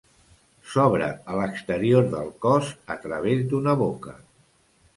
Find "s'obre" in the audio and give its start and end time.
0.71-1.09